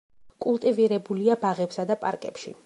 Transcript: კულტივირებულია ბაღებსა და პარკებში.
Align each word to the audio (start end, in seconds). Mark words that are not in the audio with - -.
კულტივირებულია 0.45 1.37
ბაღებსა 1.45 1.87
და 1.93 1.99
პარკებში. 2.07 2.57